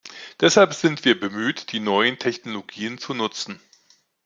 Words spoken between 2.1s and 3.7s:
Technologien zu nutzen.